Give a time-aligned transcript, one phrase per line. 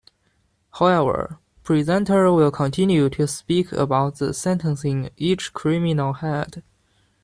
[0.71, 6.63] However, presenter will continue to speak about the sentencing each "criminal" had.